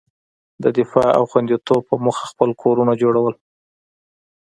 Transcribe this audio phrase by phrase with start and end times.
[0.63, 3.33] د دفاع او خوندیتوب په موخه خپل کورونه جوړول.